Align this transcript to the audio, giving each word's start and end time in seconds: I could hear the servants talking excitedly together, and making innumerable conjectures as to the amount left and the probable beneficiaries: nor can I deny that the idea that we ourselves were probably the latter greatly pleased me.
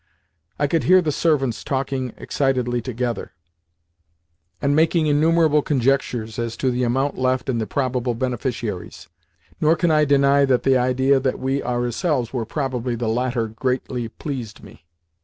I 0.57 0.65
could 0.65 0.85
hear 0.85 0.99
the 0.99 1.11
servants 1.11 1.63
talking 1.63 2.11
excitedly 2.17 2.81
together, 2.81 3.33
and 4.59 4.75
making 4.75 5.05
innumerable 5.05 5.61
conjectures 5.61 6.39
as 6.39 6.57
to 6.57 6.71
the 6.71 6.81
amount 6.81 7.19
left 7.19 7.47
and 7.49 7.61
the 7.61 7.67
probable 7.67 8.15
beneficiaries: 8.15 9.09
nor 9.59 9.75
can 9.75 9.91
I 9.91 10.05
deny 10.05 10.43
that 10.45 10.63
the 10.63 10.75
idea 10.75 11.19
that 11.19 11.37
we 11.37 11.61
ourselves 11.61 12.33
were 12.33 12.45
probably 12.47 12.95
the 12.95 13.07
latter 13.09 13.47
greatly 13.49 14.07
pleased 14.09 14.63
me. 14.63 14.85